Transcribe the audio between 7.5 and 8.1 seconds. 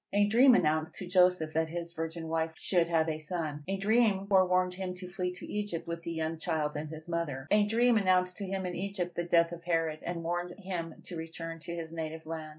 A dream